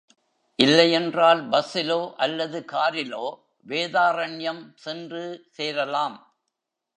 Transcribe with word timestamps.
இல்லை 0.55 0.91
என்றால் 0.91 1.49
பஸ்ஸிலோ 1.49 2.13
அல்லது 2.15 2.59
காரிலோ 2.71 3.25
வேதாரண்யம் 3.67 4.63
சென்று 4.75 5.23
சேரலாம். 5.51 6.17